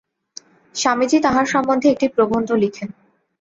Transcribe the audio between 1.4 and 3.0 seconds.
সম্বন্ধে একটি প্রবন্ধ লিখেন।